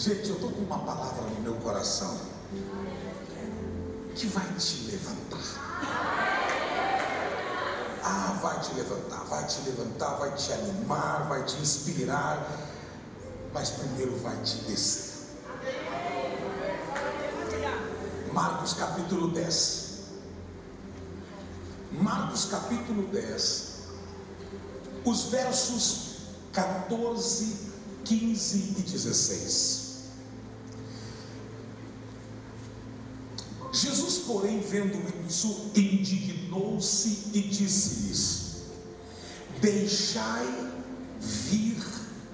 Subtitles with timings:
[0.00, 2.18] Gente, eu estou com uma palavra no meu coração
[4.14, 5.38] que vai te levantar.
[8.02, 12.50] Ah, vai te levantar, vai te levantar, vai te animar, vai te inspirar,
[13.52, 15.26] mas primeiro vai te descer.
[18.32, 19.98] Marcos capítulo 10.
[21.92, 23.72] Marcos capítulo 10,
[25.04, 26.16] os versos
[26.54, 27.54] 14,
[28.06, 29.90] 15 e 16.
[33.72, 38.62] Jesus, porém, vendo isso, indignou-se e disse-lhes:
[39.60, 40.46] Deixai
[41.20, 41.76] vir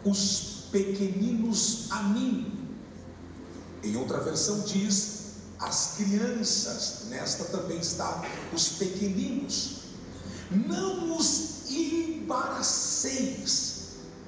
[0.04, 2.52] os pequeninos a mim.
[3.82, 5.16] Em outra versão diz:
[5.58, 8.22] as crianças, nesta também está
[8.52, 9.76] os pequeninos.
[10.50, 12.66] Não os embaraceis.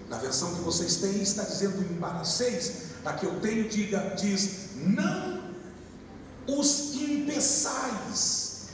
[0.09, 2.89] Na versão que vocês têm está dizendo embaraceis.
[3.05, 5.38] Na que eu tenho diga, diz não
[6.49, 8.69] os impeçais,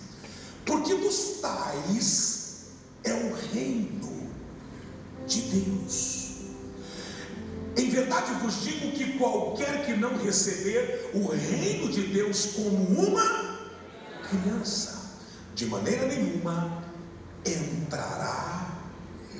[0.64, 2.66] porque dos tais
[3.02, 4.30] é o reino
[5.26, 6.24] de Deus.
[7.76, 13.58] Em verdade vos digo que qualquer que não receber o reino de Deus como uma
[14.28, 15.18] criança,
[15.56, 16.84] de maneira nenhuma
[17.44, 18.78] entrará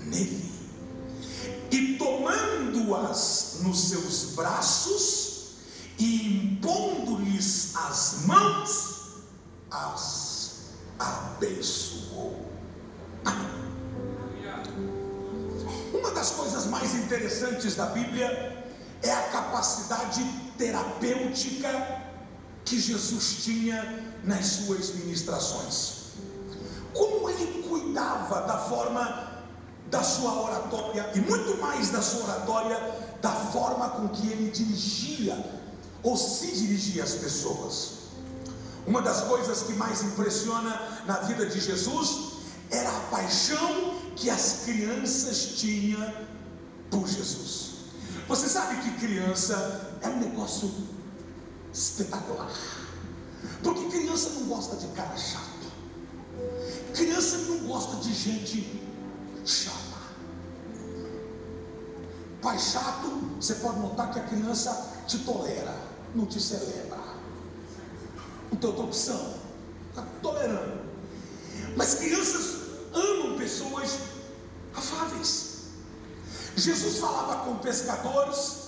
[0.06, 0.52] nele.
[1.70, 5.23] E tomando-as nos seus braços
[5.98, 9.25] e impondo-lhes as mãos,
[9.70, 10.45] as
[10.98, 12.45] abençoou.
[15.92, 18.67] Uma das coisas mais interessantes da Bíblia
[19.03, 20.23] é a capacidade
[20.59, 22.03] terapêutica
[22.64, 26.05] que Jesus tinha nas suas ministrações.
[26.92, 29.34] Como ele cuidava da forma
[29.91, 32.77] da sua oratória e muito mais da sua oratória,
[33.20, 35.64] da forma com que ele dirigia
[36.05, 38.05] ou se dirigia às pessoas.
[38.86, 42.34] Uma das coisas que mais impressiona na vida de Jesus
[42.70, 46.14] era a paixão que as crianças tinham
[46.90, 47.74] por Jesus.
[48.29, 50.73] Você sabe que criança é um negócio
[51.73, 52.52] espetacular.
[53.62, 55.45] Porque criança não gosta de cara chato.
[56.95, 58.83] Criança não gosta de gente
[59.45, 59.79] chata.
[62.40, 63.08] Pai chato,
[63.40, 65.74] você pode notar que a criança te tolera,
[66.14, 66.98] não te celebra.
[68.51, 69.35] Não tem outra opção.
[69.91, 70.83] Está tolerando.
[71.77, 72.57] Mas crianças
[72.92, 73.98] amam pessoas
[74.74, 75.55] afáveis.
[76.57, 78.64] Jesus falava com pescadores,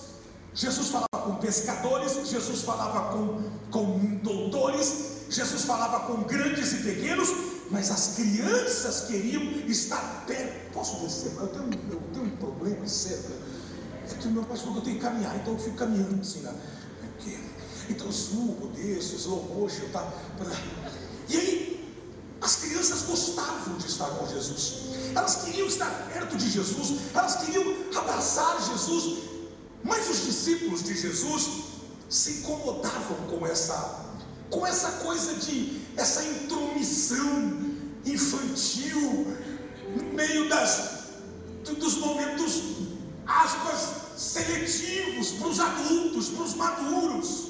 [0.53, 7.29] Jesus falava com pescadores, Jesus falava com, com doutores, Jesus falava com grandes e pequenos,
[7.71, 10.73] mas as crianças queriam estar perto.
[10.73, 11.31] Posso descer?
[11.39, 13.37] Eu tenho, eu tenho um problema sério.
[14.03, 16.39] É que o meu que eu tenho que caminhar, então eu fico caminhando assim.
[16.39, 16.53] Né?
[17.89, 20.11] Então eu subo, desço, slow motion, tá?
[21.29, 21.67] E aí
[22.41, 24.73] as crianças gostavam de estar com Jesus,
[25.15, 27.63] elas queriam estar perto de Jesus, elas queriam
[27.95, 29.23] abraçar Jesus,
[29.83, 31.49] mas os discípulos de Jesus
[32.09, 34.15] se incomodavam com essa,
[34.49, 37.57] com essa coisa de essa intromissão
[38.05, 39.35] infantil
[39.95, 41.07] no meio das,
[41.77, 42.61] dos momentos,
[43.27, 47.47] aspas, seletivos para os adultos, para os maduros.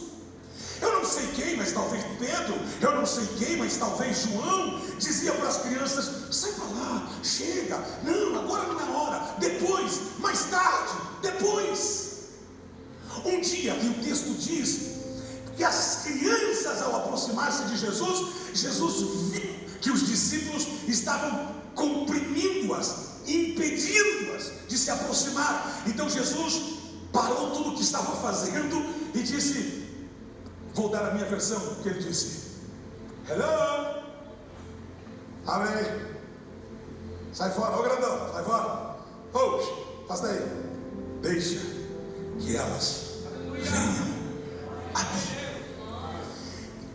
[0.81, 5.33] Eu não sei quem, mas talvez Pedro, eu não sei quem, mas talvez João, dizia
[5.33, 10.93] para as crianças: sai para lá, chega, não, agora não é hora, depois, mais tarde,
[11.21, 12.07] depois.
[13.25, 14.97] Um dia, e o texto diz
[15.55, 24.51] que as crianças, ao aproximar-se de Jesus, Jesus viu que os discípulos estavam comprimindo-as, impedindo-as
[24.67, 25.83] de se aproximar.
[25.85, 26.77] Então Jesus
[27.11, 28.83] parou tudo o que estava fazendo
[29.13, 29.85] e disse:
[30.73, 32.47] Vou dar a minha versão que ele disse.
[33.29, 34.03] Hello?
[35.45, 36.07] Amém.
[37.33, 38.97] Sai fora, ô grandão, sai fora.
[39.33, 40.39] Ô, faz daí.
[41.21, 41.59] Deixa
[42.39, 44.07] que elas venham
[44.93, 45.37] a mim.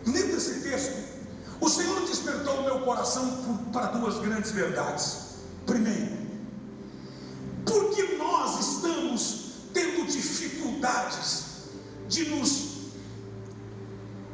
[0.05, 1.13] Lendo esse texto,
[1.61, 5.35] o Senhor despertou o meu coração para duas grandes verdades.
[5.65, 6.22] Primeiro,
[7.65, 9.43] porque nós estamos
[9.73, 11.43] tendo dificuldades
[12.07, 12.73] de nos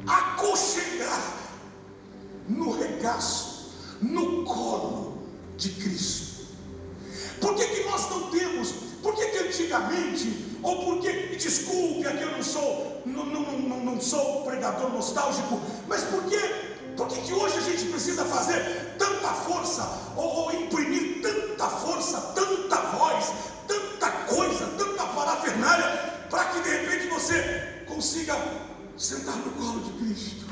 [0.06, 1.40] aconchegar
[2.48, 5.22] no regaço, no colo
[5.56, 6.46] de Cristo.
[7.40, 8.72] Por que, que nós não temos?
[9.02, 13.84] Por que, que antigamente, ou porque, me desculpe, aqui eu não sou, não, não, não,
[13.84, 16.38] não sou pregador nostálgico, mas por que,
[16.96, 22.20] por que, que hoje a gente precisa fazer tanta força, ou, ou imprimir tanta força,
[22.34, 23.32] tanta voz,
[23.66, 28.34] tanta coisa, tanta parafernália, para que de repente você você consiga
[28.96, 30.46] sentar no colo de Cristo,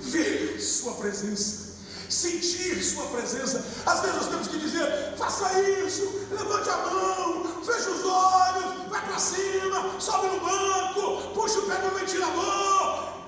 [0.00, 1.76] ver Sua presença,
[2.08, 3.64] sentir Sua presença.
[3.84, 9.04] Às vezes nós temos que dizer: faça isso, levante a mão, feche os olhos, vai
[9.04, 13.18] para cima, sobe no banco, puxa o pé do ventilador.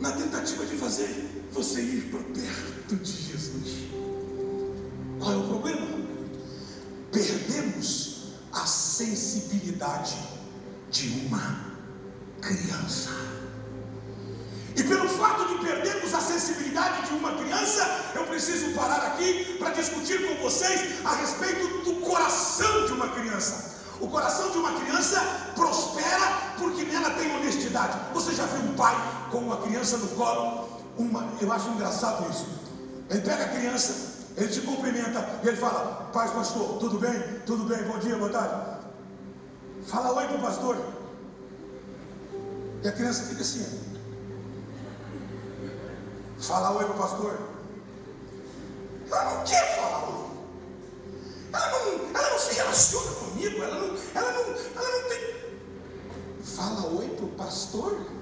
[0.00, 3.81] Na tentativa de fazer você ir para perto de Jesus.
[5.22, 5.86] Qual é o problema?
[7.12, 10.16] Perdemos a sensibilidade
[10.90, 11.60] de uma
[12.40, 13.10] criança.
[14.74, 19.70] E pelo fato de perdermos a sensibilidade de uma criança, eu preciso parar aqui para
[19.70, 23.80] discutir com vocês a respeito do coração de uma criança.
[24.00, 25.20] O coração de uma criança
[25.54, 27.96] prospera porque nela tem honestidade.
[28.12, 28.96] Você já viu um pai
[29.30, 30.68] com uma criança no colo?
[30.98, 32.48] Uma, eu acho engraçado isso.
[33.08, 37.12] Ele pega a criança, ele te cumprimenta e ele fala: Paz, pastor, tudo bem?
[37.46, 38.72] Tudo bem, bom dia, boa tarde.
[39.86, 40.76] Fala oi para o pastor.
[42.82, 43.80] E a criança fica assim.
[46.38, 47.38] Fala oi para o pastor.
[49.10, 50.30] Ela não quer falar oi.
[51.52, 53.62] Ela não, ela não se relaciona comigo.
[53.62, 55.52] Ela não, ela não, ela não tem.
[56.42, 58.21] Fala oi para o pastor.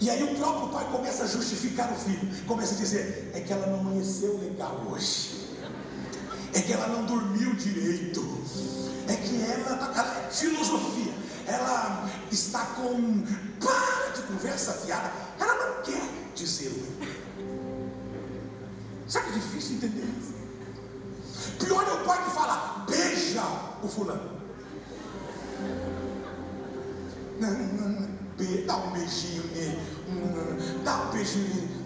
[0.00, 3.52] E aí o próprio pai começa a justificar o filho, começa a dizer: é que
[3.52, 5.46] ela não amanheceu legal hoje,
[6.54, 8.22] é que ela não dormiu direito,
[9.06, 10.04] é que ela está.
[10.30, 11.12] Filosofia,
[11.46, 13.24] ela está com.
[13.60, 16.02] Para de conversa fiada, ela não quer
[16.34, 16.72] dizer
[19.06, 20.34] Sabe que é difícil entender isso?
[21.58, 23.42] Pior é o pai que fala: beija
[23.82, 24.40] o fulano.
[27.38, 28.09] Não, não, não
[28.66, 29.78] dá um beijinho nele,
[30.08, 31.80] um, dá um beijinho nele.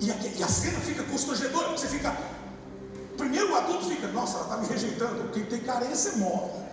[0.00, 2.14] E a, cena fica constrangedora, porque você fica.
[3.16, 5.30] Primeiro o adulto fica, nossa, ela está me rejeitando.
[5.32, 6.64] Quem tem carência morre.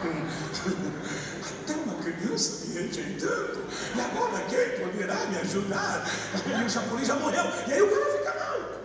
[1.62, 3.64] Até uma criança me rejeitando.
[3.94, 6.04] E agora quem poderá me ajudar?
[6.46, 7.44] E o japonês já morreu.
[7.68, 8.80] E aí o cara fica mal.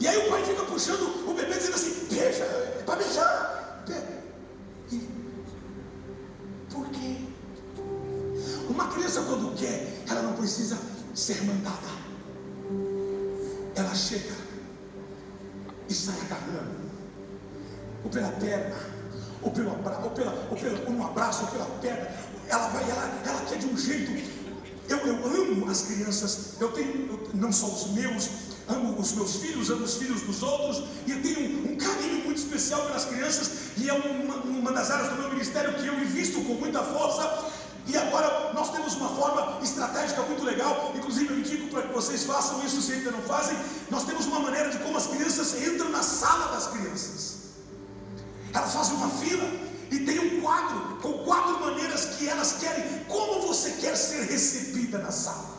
[0.00, 2.44] E aí o pai fica puxando o bebê dizendo assim, beija,
[2.84, 3.63] para beijar.
[9.14, 10.76] Criança, quando quer, ela não precisa
[11.14, 11.86] ser mandada.
[13.76, 14.34] Ela chega
[15.88, 16.74] e sai agarrando,
[18.02, 18.74] ou pela perna,
[19.40, 22.08] ou pelo abraço, ou, pela, ou pelo um abraço, ou pela perna.
[22.48, 24.10] Ela vai, ela, ela quer de um jeito.
[24.88, 28.28] Eu, eu amo as crianças, eu tenho, eu, não só os meus,
[28.68, 32.38] amo os meus filhos, amo os filhos dos outros, e eu tenho um carinho muito
[32.38, 36.42] especial pelas crianças, e é uma, uma das áreas do meu ministério que eu invisto
[36.42, 37.62] com muita força.
[37.86, 42.24] E agora nós temos uma forma estratégica muito legal, inclusive eu indico para que vocês
[42.24, 43.56] façam isso se ainda não fazem.
[43.90, 47.44] Nós temos uma maneira de como as crianças entram na sala das crianças.
[48.54, 49.44] Elas fazem uma fila
[49.90, 54.98] e tem um quadro com quatro maneiras que elas querem, como você quer ser recebida
[54.98, 55.52] na sala.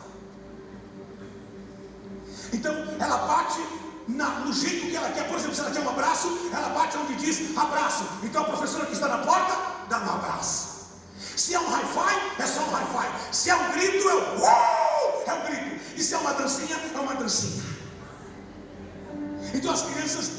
[2.52, 3.60] Então ela bate
[4.08, 6.96] na, no jeito que ela quer, por exemplo, se ela quer um abraço, ela bate
[6.96, 8.04] onde diz abraço.
[8.24, 9.56] Então a professora que está na porta
[9.88, 10.75] dá um abraço.
[11.36, 13.06] Se é um hi-fi, é só um hi-fi.
[13.30, 15.80] Se é um grito, é um uou, é um grito.
[15.94, 17.62] E se é uma dancinha, é uma dancinha.
[19.52, 20.30] Então as crianças,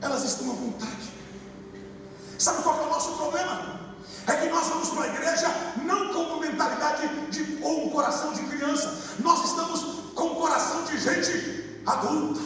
[0.00, 1.12] elas estão à vontade.
[2.38, 3.80] Sabe qual é o nosso problema?
[4.26, 5.48] É que nós vamos para a igreja
[5.84, 9.16] não com uma mentalidade de, ou um coração de criança.
[9.20, 9.80] Nós estamos
[10.14, 12.40] com um coração de gente adulta.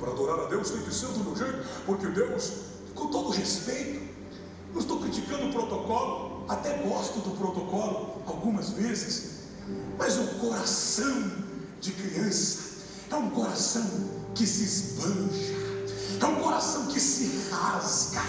[0.00, 2.52] Para adorar a Deus tem que ser do meu jeito, porque Deus,
[2.94, 4.05] com todo respeito,
[4.76, 9.38] não estou criticando o protocolo, até gosto do protocolo algumas vezes,
[9.98, 11.32] mas o coração
[11.80, 12.58] de criança
[13.10, 13.88] é um coração
[14.34, 15.56] que se esbanja,
[16.20, 18.20] é um coração que se rasga,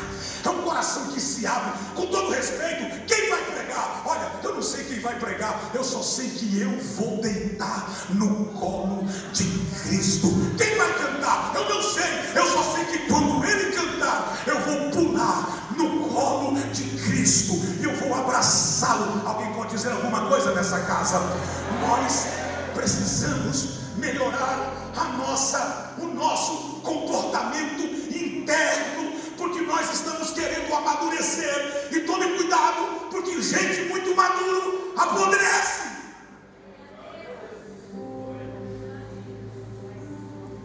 [0.45, 1.73] é um coração que se abre.
[1.95, 4.03] Com todo respeito, quem vai pregar?
[4.05, 8.45] Olha, eu não sei quem vai pregar, eu só sei que eu vou deitar no
[8.53, 9.43] colo de
[9.83, 10.29] Cristo.
[10.57, 11.51] Quem vai cantar?
[11.55, 13.96] Eu não sei, eu só sei que quando ele cantar,
[17.27, 17.59] Cristo.
[17.83, 19.27] Eu vou abraçá-lo.
[19.27, 21.19] Alguém pode dizer alguma coisa nessa casa?
[21.81, 22.27] Nós
[22.73, 27.83] precisamos melhorar a nossa, o nosso comportamento
[28.15, 31.89] interno, porque nós estamos querendo amadurecer.
[31.91, 35.87] E tome cuidado, porque gente muito maduro apodrece.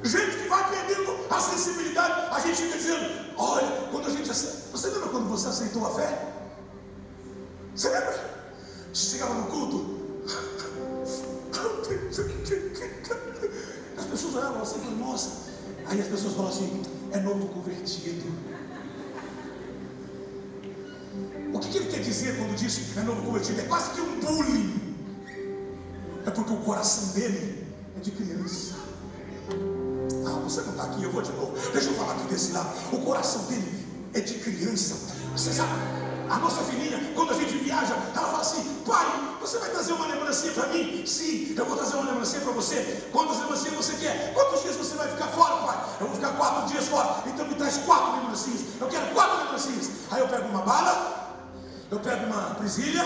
[0.04, 4.88] Gente que vai perdendo a sensibilidade, a gente fica dizendo, olha, quando a gente você
[4.88, 6.31] lembra quando você aceitou a fé?
[7.74, 7.88] Você
[8.92, 10.02] chegava no culto.
[13.96, 15.30] As pessoas olhavam assim nossa.
[15.86, 18.30] Aí as pessoas falam assim, é novo convertido.
[21.52, 23.60] O que, que ele quer dizer quando diz é novo convertido?
[23.60, 24.96] É quase que um bullying.
[26.26, 28.74] É porque o coração dele é de criança.
[30.26, 31.52] Ah, você não está aqui, eu vou de novo.
[31.72, 32.70] Deixa eu falar aqui desse lado.
[32.92, 34.94] O coração dele é de criança.
[35.32, 35.72] Você sabe,
[36.32, 40.06] a nossa filhinha, quando a gente viaja, ela fala assim: pai, você vai trazer uma
[40.06, 41.04] lembrancinha para mim?
[41.06, 43.06] Sim, eu vou trazer uma lembrancinha para você.
[43.12, 44.32] Quantas lembrancinhas você quer?
[44.32, 45.84] Quantos dias você vai ficar fora, pai?
[46.00, 47.22] Eu vou ficar quatro dias fora.
[47.26, 48.62] Então me traz quatro lembrancinhas.
[48.80, 49.90] Eu quero quatro lembrancinhas.
[50.10, 51.36] Aí eu pego uma bala,
[51.90, 53.04] eu pego uma presilha,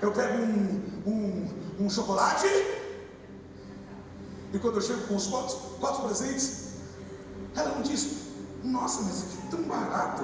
[0.00, 1.50] eu pego um, um,
[1.80, 2.46] um chocolate.
[4.52, 6.74] E quando eu chego com os quatro, quatro presentes,
[7.56, 8.28] ela não diz,
[8.62, 10.22] nossa, mas é tão barato.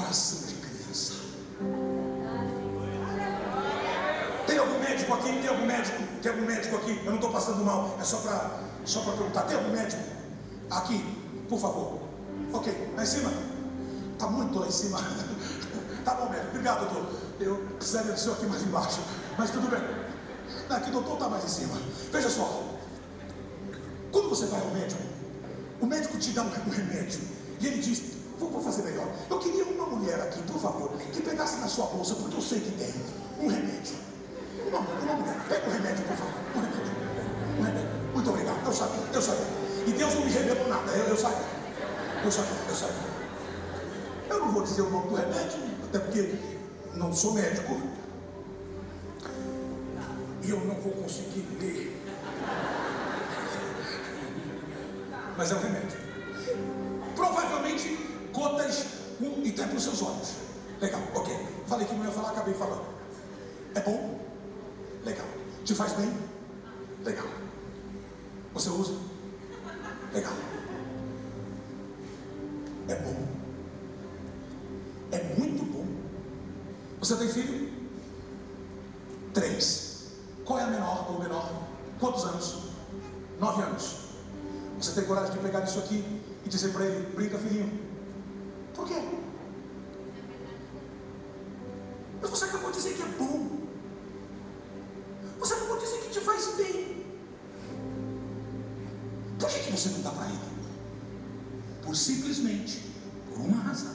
[0.00, 1.12] Coração de criança.
[4.46, 5.40] Tem algum médico aqui?
[5.40, 6.02] Tem algum médico?
[6.22, 6.98] Tem algum médico aqui?
[7.04, 9.42] Eu não estou passando mal, é só para só perguntar.
[9.42, 10.02] Tem algum médico?
[10.70, 11.04] Aqui,
[11.48, 12.00] por favor.
[12.52, 13.30] Ok, lá em cima?
[14.14, 14.98] Está muito lá em cima.
[16.04, 16.48] tá bom, médico.
[16.48, 17.10] Obrigado, doutor.
[17.38, 19.00] Eu precisaria do senhor aqui mais embaixo.
[19.36, 19.80] Mas tudo bem.
[20.70, 21.78] Aqui, doutor, está mais em cima.
[22.10, 22.64] Veja só.
[24.10, 25.02] Quando você vai ao médico,
[25.78, 27.20] o médico te dá um remédio
[27.60, 29.06] e ele diz: vou, vou fazer melhor.
[29.28, 32.60] Eu queria uma mulher aqui, por favor, que pegasse na sua bolsa, porque eu sei
[32.60, 32.92] que tem
[33.38, 33.96] um remédio.
[34.66, 36.34] Uma, uma mulher, pega o remédio, por favor.
[36.56, 36.92] Um remédio.
[37.58, 37.88] Um remédio.
[38.14, 38.66] Muito obrigado.
[38.66, 39.46] Eu sabia, eu sabia.
[39.86, 41.60] E Deus não me revelou nada, eu, eu sabia.
[42.24, 43.10] Eu sabia, eu sabia.
[44.30, 46.34] Eu não vou dizer o nome do remédio, até porque
[46.94, 47.80] não sou médico.
[50.42, 51.96] E eu não vou conseguir ler.
[55.36, 55.98] Mas é um remédio.
[57.14, 58.86] Provavelmente gotas
[59.20, 60.34] um, e tem para os seus olhos.
[60.80, 61.34] Legal, ok.
[61.66, 62.84] Falei que não ia falar, acabei falando.
[63.74, 64.20] É bom?
[65.04, 65.26] Legal.
[65.64, 66.12] Te faz bem?
[67.04, 67.26] Legal.
[68.54, 68.94] Você usa?
[70.12, 70.32] Legal.
[72.88, 73.16] É bom.
[75.12, 75.86] É muito bom.
[76.98, 77.72] Você tem filho?
[79.32, 80.08] Três.
[80.44, 81.52] Qual é a menor ou menor?
[82.00, 82.70] Quantos anos?
[83.38, 83.96] Nove anos.
[84.80, 86.04] Você tem coragem de pegar isso aqui
[86.44, 87.89] e dizer para ele: brinca, filhinho.
[88.80, 88.94] Por quê?
[92.22, 93.58] Mas você acabou de dizer que é bom.
[95.38, 97.04] Você acabou de dizer que te faz bem.
[99.38, 100.38] Por que, que você não dá para ele?
[101.82, 102.82] Por simplesmente,
[103.28, 103.94] por uma razão.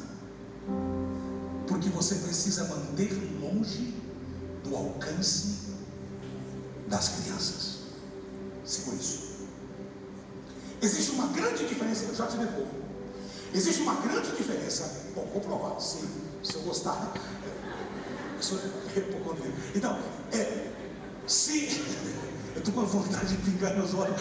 [1.68, 3.12] Porque você precisa manter
[3.42, 3.92] longe
[4.63, 5.74] do alcance
[6.88, 7.80] das crianças.
[8.63, 9.48] Segura isso.
[10.80, 12.85] Existe uma grande diferença, eu já te devolvo.
[13.55, 15.05] Existe uma grande diferença.
[15.15, 16.00] Bom, vou provar, se,
[16.53, 17.13] eu gostar.
[18.35, 18.59] Eu sou
[18.93, 19.57] hipocondríaco.
[19.74, 19.97] Então,
[20.33, 20.67] é,
[21.25, 21.81] se.
[22.53, 24.19] Eu estou com vontade de pingar meus olhos.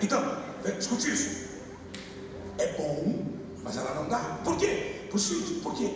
[0.00, 0.42] Então,
[0.78, 1.48] escute isso.
[2.56, 3.26] É bom,
[3.62, 4.40] mas ela não dá.
[4.42, 5.06] Por quê?
[5.10, 5.92] Por seguinte, por quê?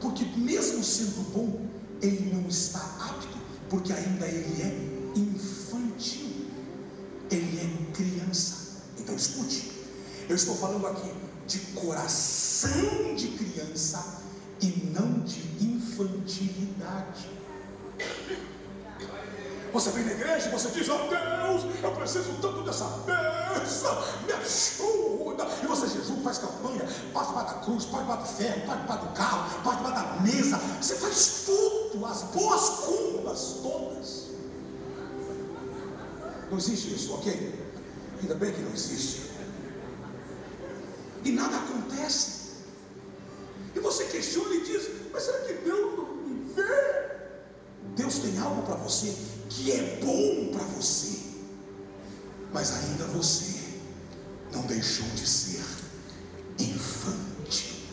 [0.00, 1.60] Porque mesmo sendo bom,
[2.00, 3.36] ele não está apto,
[3.68, 6.46] porque ainda ele é infantil.
[7.30, 8.19] Ele é criança.
[8.98, 9.72] Então escute.
[10.28, 11.12] Eu estou falando aqui
[11.46, 14.22] de coração de criança
[14.60, 17.28] e não de infantilidade.
[19.72, 24.32] Você vem na igreja e você diz, oh Deus, eu preciso tanto dessa bênção, me
[24.32, 25.46] ajuda.
[25.62, 29.06] E você jejum, faz campanha, passa debaixo da cruz, passa debaixo do ferro, passa debaixo
[29.06, 30.56] do carro, passa debaixo da mesa.
[30.80, 34.30] Você faz tudo, as boas cumbas todas.
[36.50, 37.69] Não existe isso, ok?
[38.20, 39.30] Ainda bem que não existe.
[41.24, 42.50] E nada acontece.
[43.74, 47.10] E você questiona e diz, mas será que Deus não me vê?
[47.96, 49.14] Deus tem algo para você
[49.48, 51.18] que é bom para você,
[52.52, 53.60] mas ainda você
[54.52, 55.64] não deixou de ser
[56.58, 57.88] infante.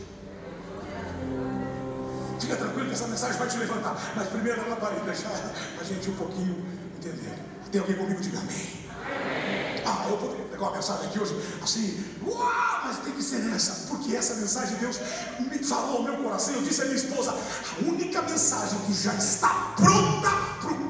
[2.39, 5.31] Fica tranquilo que essa mensagem vai te levantar, mas primeiro ela vai deixar
[5.79, 6.65] a gente um pouquinho
[6.97, 7.37] entender.
[7.71, 8.21] Tem alguém comigo?
[8.21, 9.66] Diga amém.
[9.89, 13.87] Ah, eu poderia pegar uma mensagem aqui hoje assim, uau, mas tem que ser essa,
[13.87, 14.99] porque essa mensagem Deus
[15.39, 16.55] me falou ao meu coração.
[16.55, 20.29] Eu disse à minha esposa: a única mensagem que já está pronta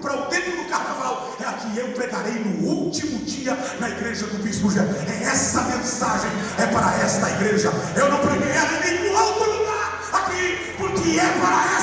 [0.01, 4.25] para o tempo do carnaval é a que eu pregarei no último dia na igreja
[4.25, 4.81] do Bispo Gé.
[4.81, 7.71] É essa mensagem, é para esta igreja.
[7.95, 11.76] Eu não preguei ela em nenhum outro lugar aqui, porque é para esta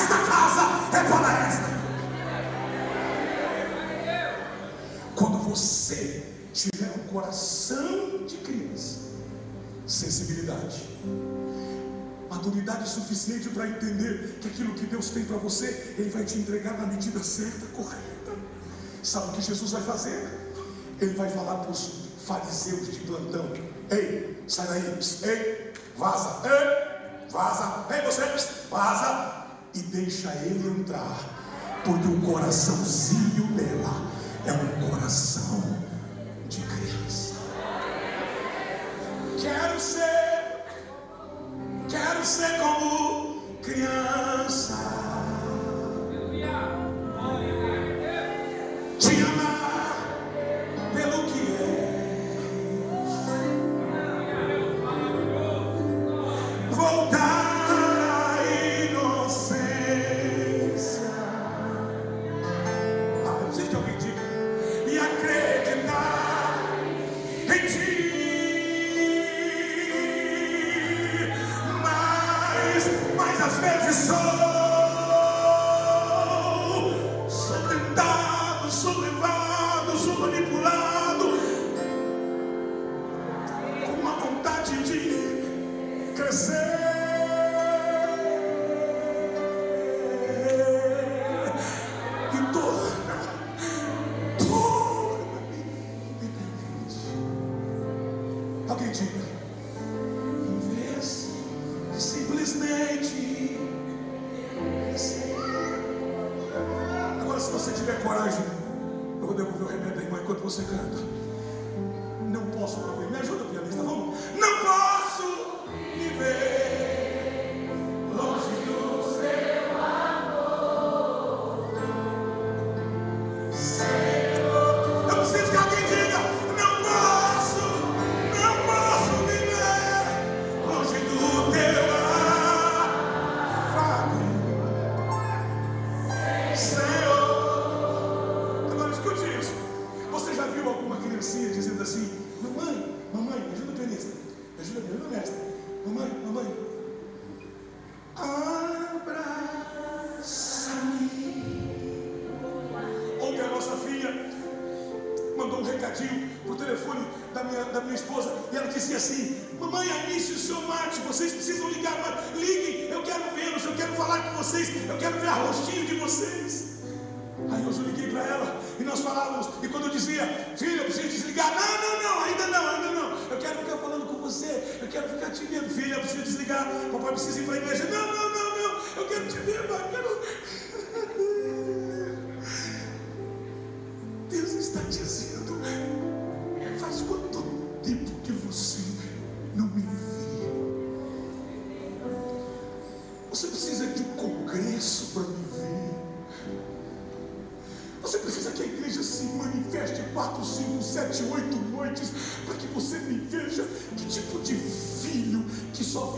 [6.55, 8.99] tiver um coração de criança,
[9.85, 10.87] sensibilidade,
[12.29, 16.77] maturidade suficiente para entender que aquilo que Deus tem para você, Ele vai te entregar
[16.77, 18.31] na medida certa, correta.
[19.03, 20.27] Sabe o que Jesus vai fazer?
[21.01, 23.51] Ele vai falar para os fariseus de plantão.
[23.91, 28.21] Ei, sai daí, ei, vaza, ei, vaza, ei você,
[28.69, 31.19] vaza e deixa ele entrar,
[31.83, 34.09] porque o coraçãozinho dela
[34.45, 35.84] é um coração
[39.45, 40.65] Quero ser,
[41.87, 44.75] quero ser como criança.
[46.09, 46.84] Te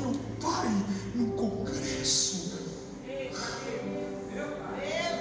[0.05, 0.69] o pai
[1.15, 2.47] no congresso.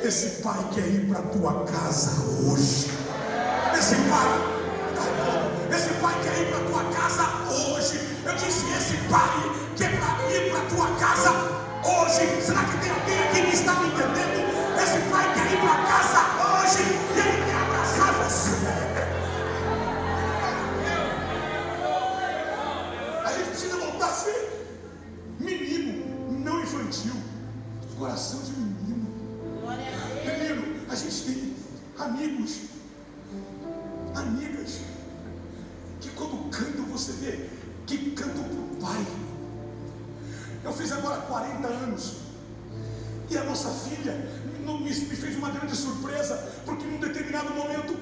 [0.02, 2.12] Esse pai quer ir para tua casa
[2.42, 2.90] hoje.
[3.76, 4.28] Esse pai,
[5.74, 8.00] esse pai quer ir para tua casa hoje.
[8.24, 11.30] Eu disse esse pai quer ir para tua casa
[11.84, 12.42] hoje.
[12.42, 14.46] Será que tem alguém aqui que está me entendendo?
[14.80, 16.35] Esse pai quer ir para casa hoje
[32.26, 32.58] amigos,
[34.14, 34.80] amigas,
[36.00, 37.48] que quando cantam você vê
[37.86, 39.06] que cantam para o pai.
[40.64, 42.16] Eu fiz agora 40 anos.
[43.30, 44.12] E a nossa filha
[44.64, 46.34] me fez uma grande surpresa,
[46.64, 47.96] porque num determinado momento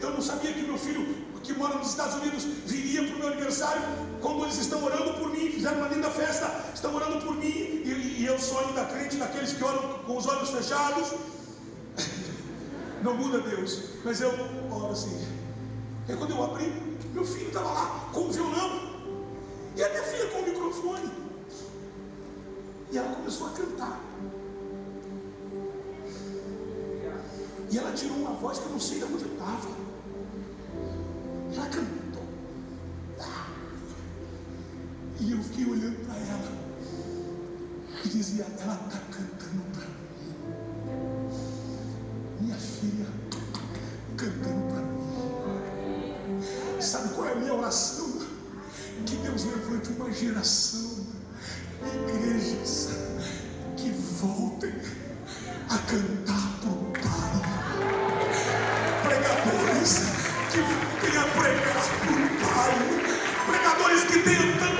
[0.00, 1.06] eu não sabia que meu filho,
[1.42, 3.82] que mora nos Estados Unidos, viria para o meu aniversário.
[4.20, 8.16] Quando eles estão orando por mim, fizeram uma linda festa, estão orando por mim, e,
[8.18, 11.14] e eu sou ainda crente daqueles que oram com os olhos fechados.
[13.02, 14.30] Não muda Deus, mas eu
[14.70, 15.26] oro assim.
[16.08, 16.72] E quando eu abri,
[17.12, 18.88] meu filho estava lá com o violão,
[19.76, 21.10] e a minha filha com o microfone.
[22.90, 24.00] E ela começou a cantar.
[27.70, 29.68] E ela tirou uma voz que eu não sei de onde estava.
[31.54, 31.98] Ela cantou.
[35.20, 36.58] E eu fiquei olhando para ela.
[38.04, 38.87] E dizia, ela
[50.18, 51.06] geração
[51.86, 52.88] igrejas
[53.76, 54.74] que voltem
[55.70, 57.34] a cantar o Pai.
[59.04, 60.00] Pregadores
[60.50, 61.34] que voltem a
[63.46, 63.92] pregar para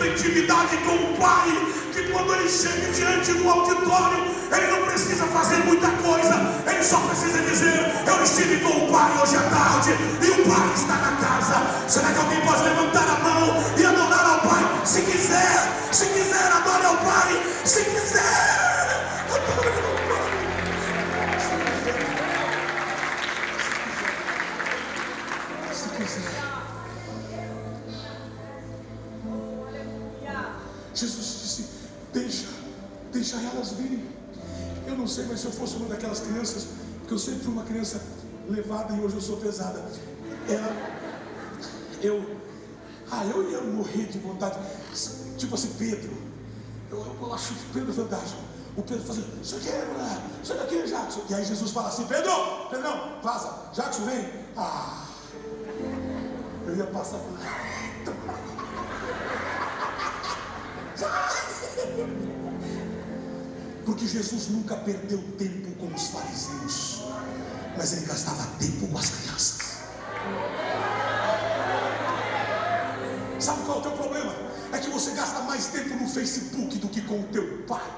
[0.02, 1.48] o intimidade com o Pai,
[1.92, 6.34] que quando ele chega diante do auditório, ele não precisa fazer muita coisa,
[6.66, 10.74] ele só precisa dizer: Eu estive com o Pai hoje à tarde, e o Pai
[10.74, 11.88] está na casa.
[11.88, 13.87] Será que alguém pode levantar a mão e Pai?
[14.88, 18.88] Se quiser, se quiser, adore ao Pai, se quiser,
[19.28, 20.28] adore ao Pai.
[30.94, 31.68] Jesus disse:
[32.14, 32.46] Deixa,
[33.12, 34.02] deixa elas virem.
[34.86, 36.66] Eu não sei, mas se eu fosse uma daquelas crianças,
[37.00, 38.00] porque eu sempre fui uma criança
[38.48, 39.84] levada e hoje eu sou pesada.
[40.48, 40.74] Ela,
[42.02, 42.24] eu,
[43.10, 44.58] ah, eu ia morrer de vontade.
[45.36, 46.12] Tipo assim, Pedro.
[46.90, 48.40] Eu, eu acho que Pedro é fantástico.
[48.76, 51.22] O Pedro fazia, isso aqui é mulher, isso daqui é Jackson.
[51.28, 52.30] E aí Jesus fala assim, Pedro,
[52.70, 54.30] Pedro não, vaza, Jackson vem.
[54.56, 55.04] Ah,
[56.66, 57.38] eu ia passar por.
[63.84, 67.02] Porque Jesus nunca perdeu tempo com os fariseus,
[67.76, 69.57] mas ele gastava tempo com as crianças.
[77.08, 77.90] Com o teu pai.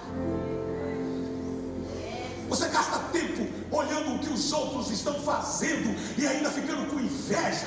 [2.49, 7.67] Você gasta tempo olhando o que os outros estão fazendo e ainda ficando com inveja,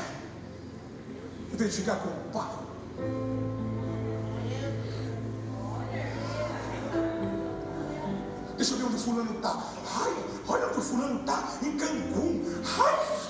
[1.52, 2.64] em vez de ficar com o pai.
[8.58, 9.64] Deixa eu ver onde o fulano está.
[10.02, 10.14] Ai,
[10.48, 12.42] olha onde o fulano está, em Cancún.
[12.80, 13.24] Ai.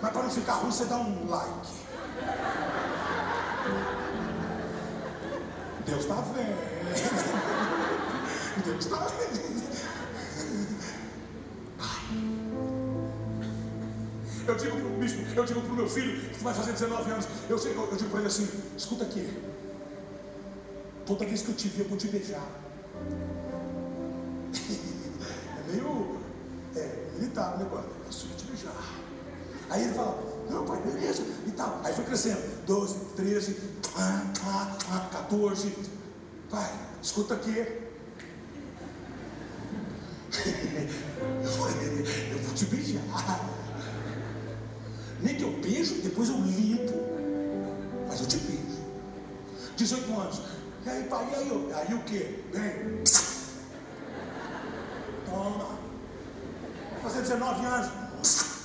[0.00, 1.68] Mas para não ficar ruim, você dá um like.
[5.88, 6.56] Deus está vendo.
[8.64, 9.58] Deus está vendo.
[14.46, 17.10] Eu digo para o bispo, eu digo para o meu filho, que vai fazer 19
[17.10, 19.30] anos, eu, eu, eu digo para ele assim, escuta aqui.
[21.06, 22.46] Toda vez que eu te ver, eu vou te beijar.
[25.58, 26.20] É meio
[26.76, 27.90] é, militar o negócio.
[28.06, 28.72] Eu sou te beijar.
[29.70, 31.80] Aí ele fala, não, pai, beleza, e tal.
[31.84, 32.40] Aí foi crescendo.
[32.66, 33.56] 12, 13,
[33.96, 35.74] ah, ah, ah, 14.
[36.50, 37.56] Pai, escuta aqui.
[42.32, 43.02] eu vou te beijar.
[45.20, 46.94] Nem que eu beijo, depois eu limpo.
[48.08, 48.78] Mas eu te beijo.
[49.76, 50.42] 18 anos.
[50.86, 51.72] E aí, pai, e aí?
[51.74, 52.44] Aí o quê?
[52.52, 53.02] Vem.
[55.26, 55.78] Toma.
[57.02, 57.90] Fazer 19 anos.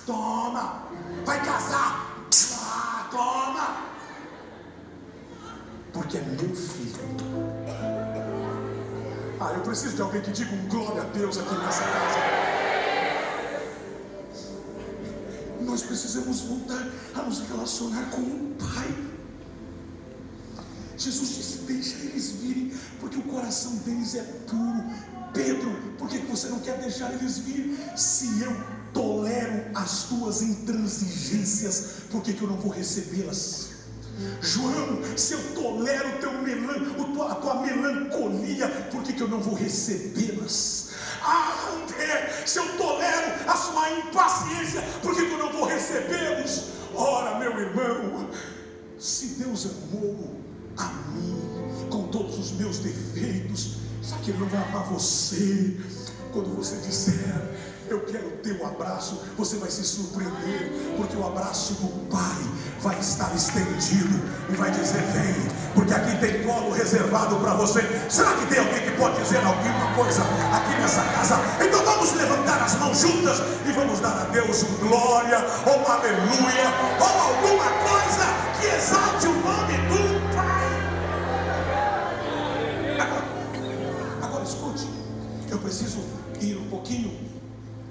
[0.06, 0.93] Toma.
[1.26, 2.28] Vai casar.
[2.60, 3.94] Ah, toma.
[5.94, 6.94] Porque é meu filho.
[9.40, 12.20] Ah, eu preciso de alguém que diga um glória a Deus aqui nessa casa.
[15.62, 19.14] Nós precisamos voltar a nos relacionar com o Pai.
[20.98, 24.84] Jesus disse: Deixa eles virem, porque o coração deles é puro,
[25.34, 27.78] Pedro, por que você não quer deixar eles vir?
[27.98, 28.52] Se eu
[28.94, 33.74] tolero as tuas intransigências, por que, que eu não vou recebê-las?
[34.42, 36.94] João, se eu tolero teu melan,
[37.30, 40.90] a tua melancolia, por que, que eu não vou recebê-las?
[41.22, 46.66] Ah, André, se eu tolero a sua impaciência, por que, que eu não vou recebê-los?
[46.94, 48.30] Ora, meu irmão,
[49.00, 50.40] se Deus amou
[50.78, 55.78] a mim com todos os meus defeitos, só que Ele não vai amar você
[56.32, 61.76] quando você disser eu quero o teu abraço, você vai se surpreender, porque o abraço
[61.76, 62.42] do Pai
[62.82, 65.36] vai estar estendido e vai dizer: Vem,
[65.76, 67.82] porque aqui tem colo reservado para você.
[68.10, 71.36] Será que tem alguém que pode dizer alguma coisa aqui nessa casa?
[71.64, 75.92] Então vamos levantar as mãos juntas e vamos dar a Deus um glória, ou um
[75.92, 78.26] aleluia, ou alguma coisa
[78.60, 80.74] que exalte o nome do Pai.
[83.00, 83.26] Agora,
[84.24, 84.90] agora escute,
[85.52, 86.00] eu preciso
[86.42, 87.34] ir um pouquinho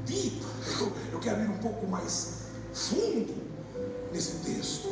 [0.07, 0.43] deep,
[1.12, 3.35] eu, quero ir um pouco mais fundo
[4.12, 4.88] nesse texto.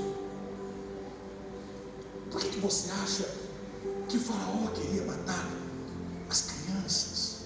[2.30, 3.28] Por que, que você acha
[4.08, 5.48] que faraó queria matar
[6.28, 7.40] as crianças?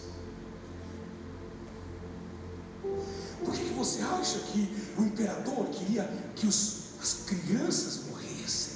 [3.44, 8.74] Por que, que você acha que o imperador queria que os, as crianças morressem?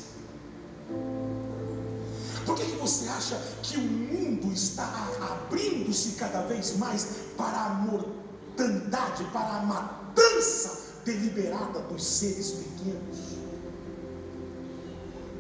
[2.47, 7.69] Por que, que você acha que o mundo está abrindo-se cada vez mais para a
[7.75, 8.18] mortalidade?
[8.59, 13.39] Mortandade, para a matança deliberada dos seres pequenos.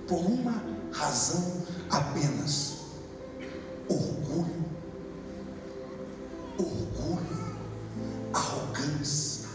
[0.07, 2.77] Por uma razão apenas:
[3.89, 4.65] orgulho,
[6.57, 7.57] orgulho,
[8.33, 9.49] arrogância.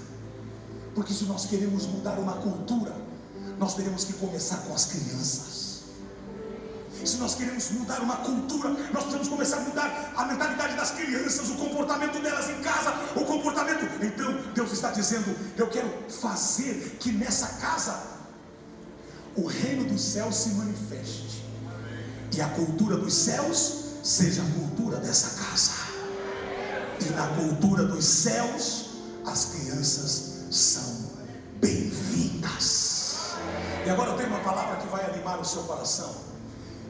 [0.94, 2.96] Porque se nós queremos mudar uma cultura,
[3.58, 5.63] nós teremos que começar com as crianças.
[7.08, 11.50] Se nós queremos mudar uma cultura, nós precisamos começar a mudar a mentalidade das crianças,
[11.50, 13.86] o comportamento delas em casa, o comportamento.
[14.04, 18.00] Então, Deus está dizendo: Eu quero fazer que nessa casa
[19.36, 21.44] o reino dos céus se manifeste
[22.32, 25.72] e a cultura dos céus seja a cultura dessa casa.
[27.00, 28.86] E na cultura dos céus,
[29.26, 31.12] as crianças são
[31.60, 33.34] bem-vindas.
[33.86, 36.33] E agora eu tenho uma palavra que vai animar o seu coração.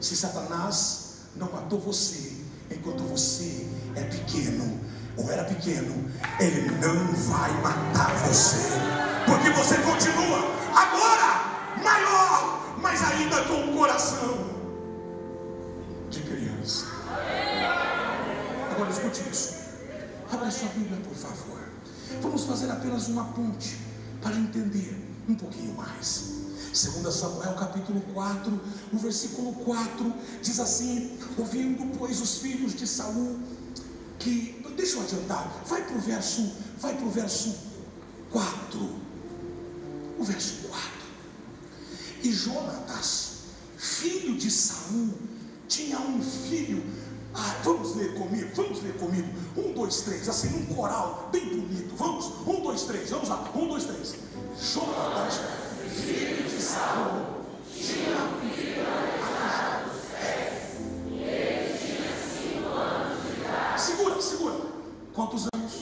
[0.04, 2.30] Se Satanás não matou você
[2.70, 4.78] enquanto você é pequeno,
[5.16, 5.94] ou era pequeno,
[6.38, 8.68] ele não vai matar você,
[9.24, 10.40] porque você continua
[10.74, 14.50] agora maior, mas ainda com o coração
[16.10, 16.84] de criança.
[18.72, 19.54] Agora escute isso.
[20.30, 21.60] Abra sua Bíblia, por favor.
[22.20, 23.78] Vamos fazer apenas uma ponte
[24.20, 26.43] para entender um pouquinho mais.
[26.74, 28.60] 2 Samuel capítulo 4,
[28.92, 33.38] o versículo 4 diz assim: Ouvindo, pois, os filhos de Saul,
[34.18, 34.62] que.
[34.76, 37.54] Deixa eu adiantar, vai para o verso, vai para o verso
[38.32, 38.80] 4.
[40.18, 40.82] O verso 4.
[42.24, 43.34] E Jonatas,
[43.76, 45.10] filho de Saul,
[45.68, 46.82] tinha um filho.
[47.34, 49.28] Ah, vamos ler comigo, vamos ler comigo.
[49.56, 51.94] Um, dois, três, assim, um coral bem bonito.
[51.96, 53.48] Vamos, um, dois, três, vamos lá.
[53.54, 54.16] Um, dois, três.
[54.60, 55.63] Jonatas
[63.76, 64.56] Segura, segura.
[65.14, 65.72] Quantos anos?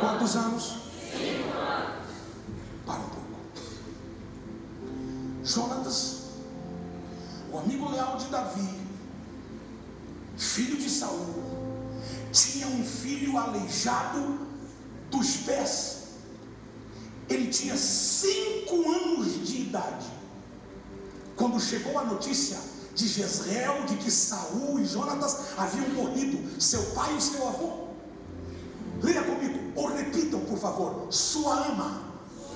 [0.00, 0.83] Quantos anos?
[21.74, 22.58] Chegou a notícia
[22.94, 27.88] de Jezreel de que Saul e Jonatas haviam morrido, seu pai e seu avô.
[29.02, 32.00] Leia comigo, ou repitam, por favor, sua ama.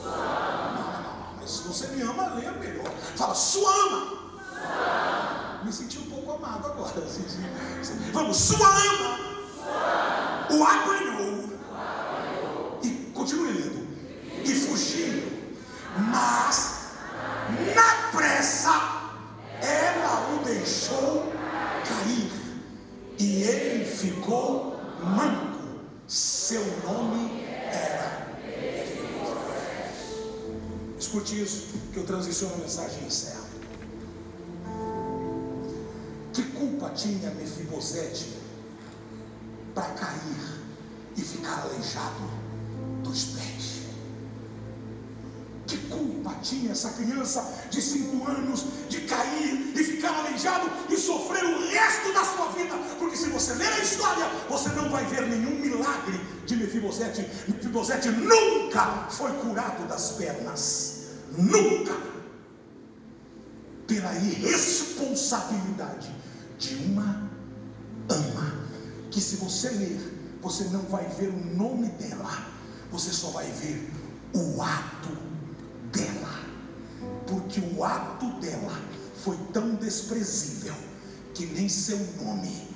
[0.00, 0.72] Sua ama.
[0.72, 2.90] Não, não, não, mas se você me ama, leia melhor.
[3.16, 4.06] Fala, sua ama.
[4.38, 5.60] Sua.
[5.64, 6.94] Me senti um pouco amado agora.
[8.12, 9.18] Vamos, sua ama.
[10.48, 10.56] Sua.
[10.56, 10.87] O apanhou.
[31.48, 33.48] Isso, que eu transiciono a mensagem em encerro.
[36.32, 38.38] Que culpa tinha Mefibosete
[39.74, 40.60] para cair
[41.16, 42.30] e ficar aleijado
[43.02, 43.78] dos pés?
[45.66, 51.44] Que culpa tinha essa criança de cinco anos de cair e ficar aleijado e sofrer
[51.44, 52.74] o resto da sua vida?
[52.98, 57.22] Porque se você ler a história, você não vai ver nenhum milagre de Mefibosete.
[57.48, 60.97] Mefibosete nunca foi curado das pernas.
[61.36, 61.92] Nunca.
[63.86, 66.10] Pela irresponsabilidade
[66.58, 67.28] de uma
[68.08, 68.68] ama.
[69.10, 72.46] Que se você ler, você não vai ver o nome dela.
[72.90, 73.90] Você só vai ver
[74.34, 75.10] o ato
[75.92, 76.40] dela,
[77.26, 78.72] porque o ato dela
[79.22, 80.74] foi tão desprezível
[81.34, 82.68] que nem seu nome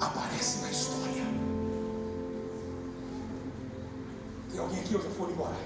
[0.00, 1.24] aparece na história.
[4.50, 5.56] Tem alguém aqui ou já foi embora?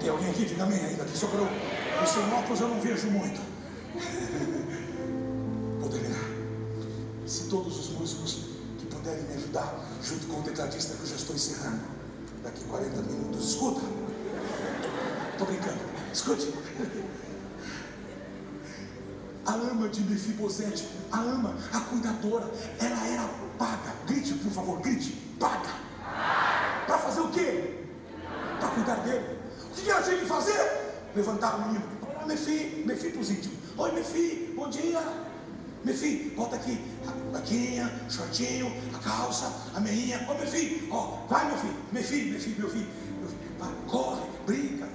[0.00, 0.44] Tem alguém aqui?
[0.44, 1.06] Diga amém ainda.
[1.08, 1.46] Sobrou.
[1.46, 3.40] O seu óculos eu não vejo muito.
[5.80, 6.24] Vou terminar.
[7.26, 8.46] Se todos os músicos
[8.78, 11.80] que puderem me ajudar, junto com o tecladista que eu já estou encerrando,
[12.42, 13.80] daqui 40 minutos, escuta.
[15.32, 15.80] Estou brincando.
[16.12, 16.54] Escute.
[19.46, 23.26] A ama de Mefibosete, a ama, a cuidadora, ela era
[23.58, 23.94] paga.
[24.06, 25.12] Grite, por favor, grite.
[25.40, 25.70] Paga.
[26.86, 27.86] Para fazer o quê?
[28.60, 29.37] Para cuidar dele.
[30.08, 31.04] O tinha que fazer?
[31.14, 31.84] Levantar o menino.
[32.00, 33.58] Olá, Mefi, Mefi para os íntimos.
[33.76, 35.02] Oi, Mefi, bom dia.
[35.84, 40.26] Mefi, bota aqui a baquinha, shortinho, a calça, a meinha.
[40.26, 41.76] Ô, Mefi, ó, vai, meu filho.
[41.92, 42.88] Mefi, Mefi, meu filho.
[43.18, 43.40] Meu filho.
[43.58, 44.88] Vai, corre, brinca,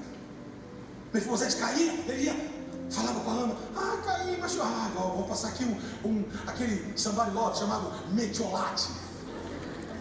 [1.13, 2.51] Mefibosete caía, ele ia,
[2.89, 7.59] falava com a ama, ah, caí, mas ah, vou passar aqui um, um aquele sambarilote
[7.59, 8.89] chamado metiolate.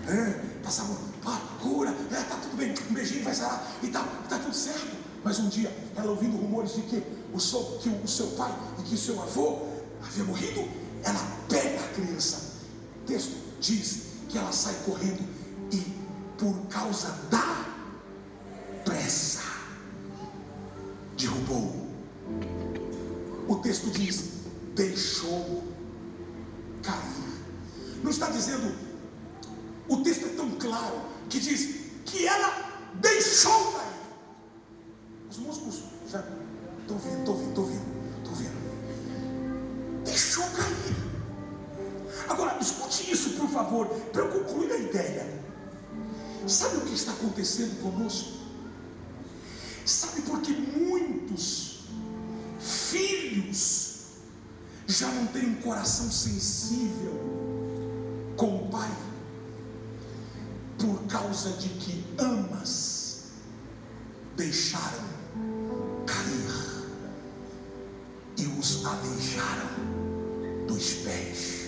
[0.09, 0.97] É, passava,
[1.27, 5.02] ah, cura, é, tá tudo bem, um beijinho vai sarar e tá, tá tudo certo.
[5.25, 8.83] Mas um dia, ela ouvindo rumores de que o seu, que o seu pai e
[8.83, 9.61] que o seu avô
[10.03, 10.69] havia morrido,
[11.05, 12.61] ela pega a criança.
[13.03, 15.23] O texto diz que ela sai correndo
[15.73, 15.79] e
[16.39, 17.67] por causa da
[18.85, 19.43] pressa
[21.17, 21.87] derrubou.
[23.49, 24.33] O texto diz
[24.75, 25.63] deixou
[26.83, 27.43] cair.
[28.03, 28.75] Não está dizendo,
[29.89, 31.82] o texto é tão claro que diz
[55.63, 57.15] coração sensível
[58.37, 58.91] com o Pai?
[60.79, 63.25] Por causa de que amas
[64.37, 65.05] deixaram
[66.07, 66.73] cair
[68.39, 71.63] e os aleijaram dos pés.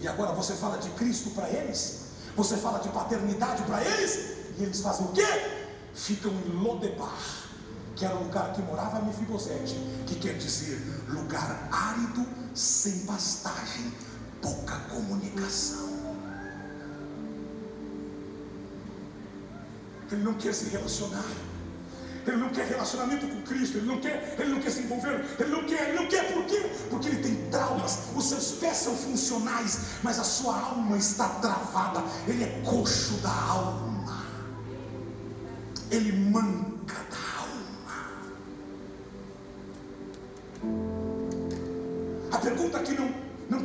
[0.00, 2.06] E agora você fala de Cristo para eles?
[2.36, 4.36] Você fala de paternidade para eles?
[4.58, 5.26] E eles fazem o quê?
[5.94, 7.18] Ficam em Lodebar,
[7.94, 9.74] que era o lugar que morava Mefibosete,
[10.06, 13.92] que quer dizer lugar árido, sem pastagem,
[14.40, 16.16] pouca comunicação.
[20.10, 21.24] Ele não quer se relacionar.
[22.26, 25.48] Ele não quer relacionamento com Cristo, ele não quer, ele não quer se envolver, ele
[25.48, 26.60] não quer, ele não quer por quê?
[26.90, 32.02] Porque ele tem traumas, os seus pés são funcionais, mas a sua alma está travada,
[32.26, 34.26] ele é coxo da alma.
[35.88, 37.16] Ele manca da
[40.64, 40.95] alma.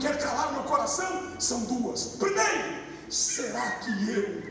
[0.02, 2.16] Quer calar meu coração são duas.
[2.20, 4.42] Primeiro, será que eu,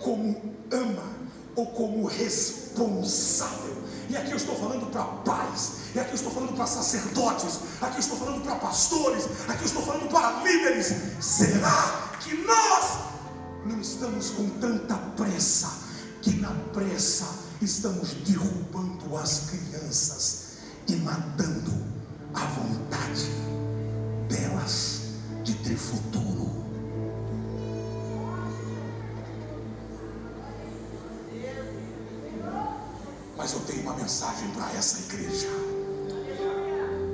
[0.00, 1.16] como ama,
[1.54, 3.76] ou como responsável.
[4.10, 7.96] E aqui eu estou falando para pais, e aqui eu estou falando para sacerdotes, aqui
[7.96, 10.94] eu estou falando para pastores, aqui eu estou falando para líderes.
[11.20, 12.98] Será que nós
[13.64, 15.86] não estamos com tanta pressa
[16.22, 17.26] que na pressa
[17.62, 20.46] estamos derrubando as crianças
[20.86, 21.72] e matando
[22.34, 23.30] a vontade
[24.28, 24.95] delas
[25.46, 26.50] de ter futuro?
[33.36, 35.48] Mas eu tenho uma mensagem para essa igreja: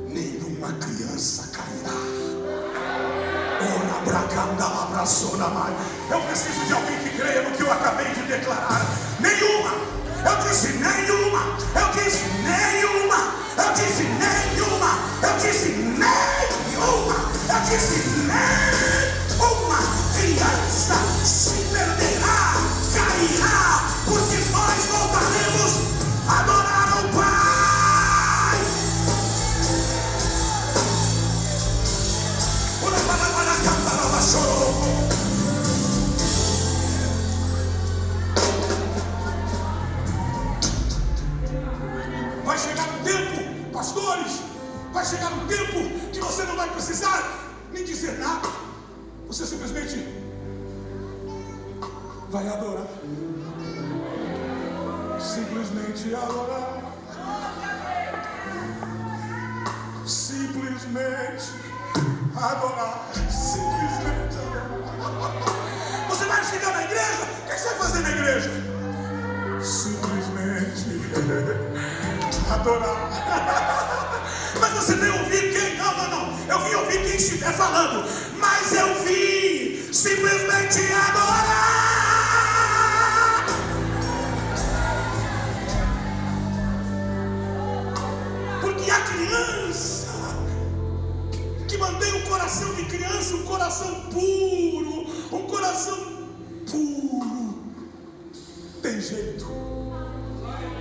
[0.08, 1.92] nenhuma criança cairá.
[3.60, 5.76] Ora, mãe.
[6.10, 8.80] Eu preciso de alguém que creia no que eu acabei de declarar.
[9.20, 9.72] Nenhuma.
[10.24, 11.58] Eu disse nenhuma.
[11.74, 13.34] Eu disse nenhuma.
[13.58, 14.98] Eu disse nenhuma.
[15.22, 17.32] Eu disse nenhuma.
[17.48, 18.01] Eu disse
[89.26, 90.06] criança,
[91.68, 95.96] que mantém um coração de criança, um coração puro, um coração
[96.70, 97.54] puro,
[98.82, 99.46] tem jeito.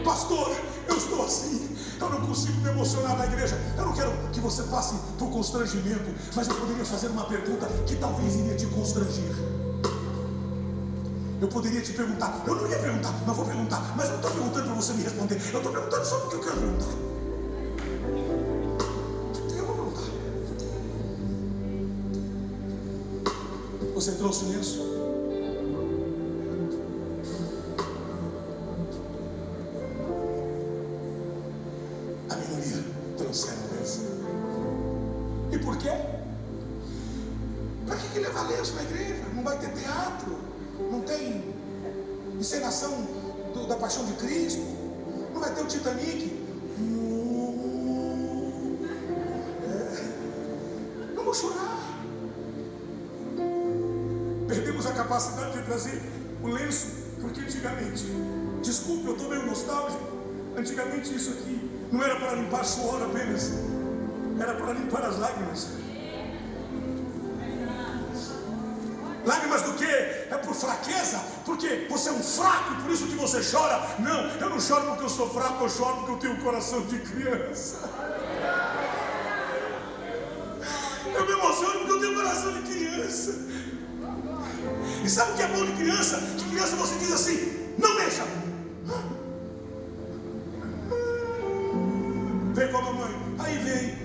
[0.04, 0.56] Pastor,
[0.88, 3.56] eu estou assim, eu não consigo me emocionar na igreja.
[3.78, 7.96] Eu não quero que você passe por constrangimento, mas eu poderia fazer uma pergunta que
[7.96, 9.36] talvez iria te constranger.
[11.40, 14.32] Eu poderia te perguntar, eu não ia perguntar, mas vou perguntar, mas eu não estou
[14.32, 17.11] perguntando para você me responder, eu estou perguntando só porque eu quero perguntar.
[24.02, 24.82] Você trouxe isso?
[32.28, 32.84] A minoria
[33.16, 34.02] trouxeram lenço.
[35.52, 35.92] E por quê?
[37.86, 39.24] Para que, que levar lenço na igreja?
[39.36, 40.36] Não vai ter teatro,
[40.92, 41.54] não tem
[42.40, 43.06] encenação
[43.70, 44.64] da paixão de Cristo,
[45.32, 46.31] não vai ter o Titanic.
[51.34, 51.92] Chorar
[54.52, 56.02] perdemos a capacidade de trazer
[56.44, 56.88] o lenço,
[57.22, 58.04] porque antigamente,
[58.62, 60.04] desculpe, eu estou meio nostálgico,
[60.58, 63.54] antigamente isso aqui não era para limpar suor apenas,
[64.38, 65.70] era para limpar as lágrimas.
[69.26, 69.86] Lágrimas do que?
[69.86, 71.20] É por fraqueza?
[71.46, 73.80] Porque você é um fraco e por isso que você chora?
[74.00, 76.82] Não, eu não choro porque eu sou fraco, eu choro porque eu tenho um coração
[76.88, 77.78] de criança.
[83.12, 83.36] Criança.
[85.04, 86.22] E sabe o que é bom de criança?
[86.38, 88.24] De criança você diz assim: não mexa.
[92.54, 93.12] Vem com a mamãe.
[93.40, 94.00] Aí vem.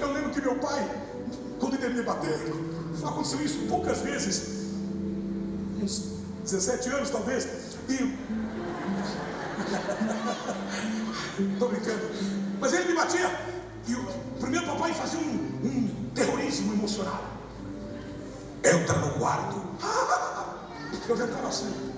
[0.00, 0.88] Eu lembro que meu pai
[1.58, 2.38] quando ele me bater.
[3.04, 4.72] Aconteceu isso poucas vezes,
[5.82, 7.48] uns 17 anos talvez,
[7.88, 7.94] e.
[11.52, 12.10] Estou brincando.
[12.60, 13.30] Mas ele me batia,
[13.86, 14.04] e o
[14.38, 17.24] primeiro papai fazia um, um terrorismo emocional.
[18.64, 19.62] Entra no quarto.
[21.08, 21.90] Eu já estava assim.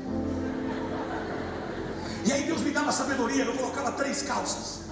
[2.24, 4.82] E aí Deus me dava sabedoria, eu colocava três calças.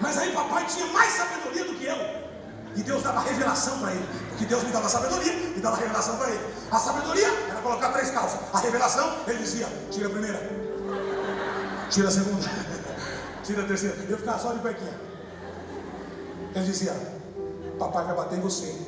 [0.00, 1.96] Mas aí papai tinha mais sabedoria do que eu.
[2.76, 4.08] E Deus dava revelação para ele.
[4.30, 6.40] Porque Deus me dava sabedoria e dava revelação para ele.
[6.70, 8.40] A sabedoria era colocar três calças.
[8.52, 10.50] A revelação, ele dizia: tira a primeira,
[11.90, 12.48] tira a segunda,
[13.48, 13.96] tira a terceira.
[14.08, 14.94] Eu ficava só de cuequinha.
[16.54, 16.92] Ele dizia:
[17.78, 18.78] Papai vai bater em você.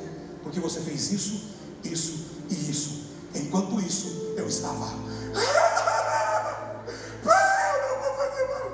[0.43, 3.09] Porque você fez isso, isso e isso.
[3.33, 4.85] Enquanto isso, eu estava.
[7.23, 8.71] Eu não vou fazer mal.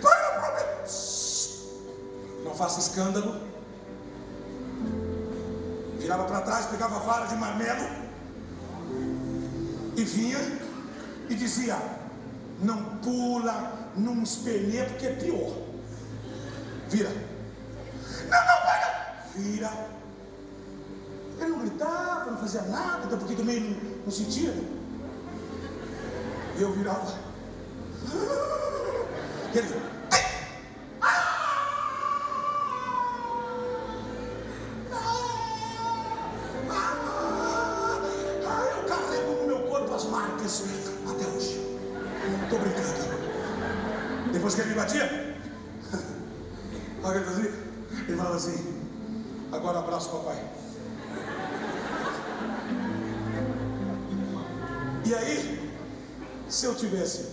[0.00, 0.92] Prometo.
[2.44, 3.54] Não faça escândalo
[5.98, 7.88] virava para trás, pegava vara de marmelo
[9.96, 10.38] e vinha
[11.30, 11.78] e dizia:
[12.60, 15.52] Não pula num espelho porque é pior.
[16.88, 17.10] Vira.
[17.10, 19.14] Não, não, pega.
[19.36, 19.70] Vira.
[21.40, 24.54] Ele não gritava, não fazia nada, até porque também não, não sentia.
[26.58, 27.18] Eu virava.
[55.04, 55.70] E ele
[56.74, 57.30] tivesse,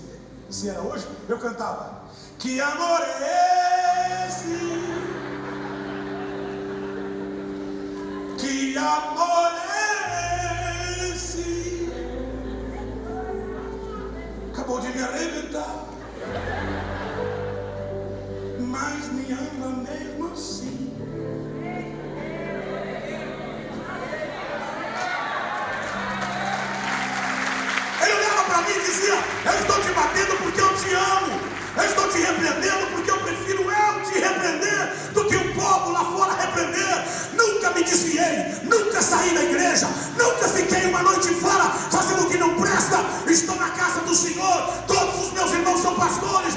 [0.49, 2.03] se era hoje, eu cantava.
[2.37, 4.57] Que amor é esse?
[8.37, 9.40] Que amor
[37.81, 42.55] me desviei, nunca saí da igreja, nunca fiquei uma noite fora fazendo o que não
[42.61, 43.03] presta.
[43.27, 46.53] Estou na casa do Senhor, todos os meus irmãos são pastores.